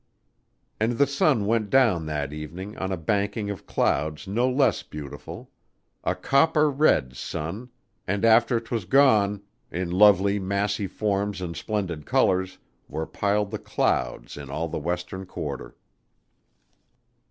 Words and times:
And 0.79 0.93
the 0.93 1.05
sun 1.05 1.45
went 1.45 1.69
down 1.69 2.07
that 2.07 2.33
evening 2.33 2.75
on 2.79 2.91
a 2.91 2.97
banking 2.97 3.51
of 3.51 3.67
clouds 3.67 4.27
no 4.27 4.49
less 4.49 4.81
beautiful; 4.81 5.51
a 6.03 6.15
copper 6.15 6.71
red 6.71 7.15
sun, 7.15 7.69
and 8.07 8.25
after 8.25 8.59
'twas 8.59 8.85
gone, 8.85 9.43
in 9.69 9.91
lovely 9.91 10.39
massy 10.39 10.87
forms 10.87 11.39
and 11.39 11.55
splendid 11.55 12.07
colors, 12.07 12.57
were 12.89 13.05
piled 13.05 13.51
the 13.51 13.59
clouds 13.59 14.37
in 14.37 14.49
all 14.49 14.67
the 14.67 14.79
western 14.79 15.27
quarter. 15.27 15.77